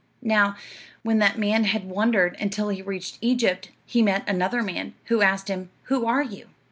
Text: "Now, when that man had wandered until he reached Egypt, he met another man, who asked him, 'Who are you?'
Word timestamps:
"Now, 0.23 0.55
when 1.03 1.19
that 1.19 1.37
man 1.37 1.65
had 1.65 1.83
wandered 1.85 2.35
until 2.39 2.69
he 2.69 2.81
reached 2.81 3.19
Egypt, 3.21 3.69
he 3.85 4.01
met 4.01 4.27
another 4.27 4.63
man, 4.63 4.95
who 5.05 5.21
asked 5.21 5.47
him, 5.47 5.69
'Who 5.89 6.07
are 6.07 6.23
you?' 6.23 6.47